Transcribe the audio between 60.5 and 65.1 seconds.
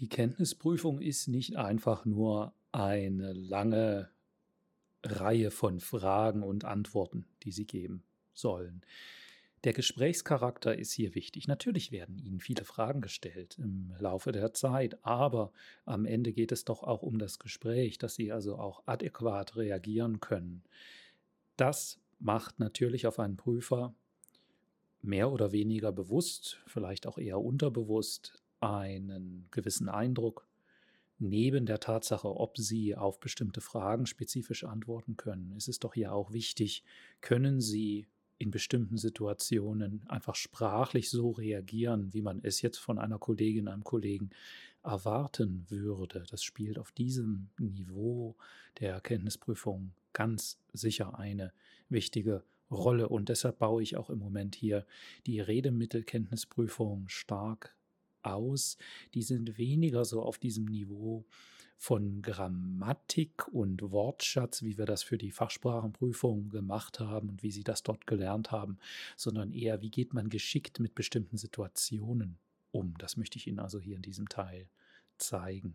Niveau von Grammatik und Wortschatz, wie wir das